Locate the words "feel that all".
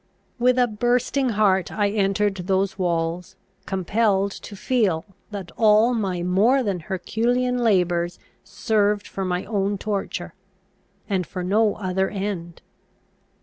4.55-5.93